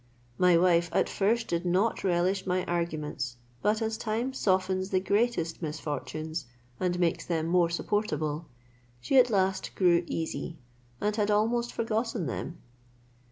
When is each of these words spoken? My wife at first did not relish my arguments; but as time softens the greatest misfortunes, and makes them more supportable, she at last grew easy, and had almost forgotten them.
My 0.39 0.57
wife 0.57 0.89
at 0.93 1.07
first 1.07 1.47
did 1.47 1.63
not 1.63 2.03
relish 2.03 2.47
my 2.47 2.65
arguments; 2.65 3.37
but 3.61 3.83
as 3.83 3.97
time 3.99 4.33
softens 4.33 4.89
the 4.89 4.99
greatest 4.99 5.61
misfortunes, 5.61 6.47
and 6.79 6.99
makes 6.99 7.23
them 7.25 7.45
more 7.45 7.69
supportable, 7.69 8.47
she 8.99 9.17
at 9.19 9.29
last 9.29 9.75
grew 9.75 10.03
easy, 10.07 10.57
and 10.99 11.15
had 11.15 11.29
almost 11.29 11.71
forgotten 11.71 12.25
them. 12.25 12.57